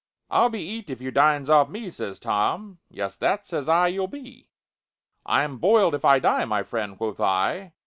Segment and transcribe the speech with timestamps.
[0.31, 2.79] "'I'll be eat if you dines off me,' says Tom.
[2.89, 4.49] 'Yes, that,' says I, 'you'll be,
[5.27, 7.73] I'm boiled if I die, my friend,' quoth I.